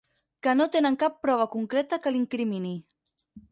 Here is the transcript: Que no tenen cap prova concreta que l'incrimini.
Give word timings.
Que 0.45 0.53
no 0.59 0.65
tenen 0.75 0.97
cap 1.03 1.19
prova 1.27 1.47
concreta 1.53 2.01
que 2.07 2.17
l'incrimini. 2.17 2.75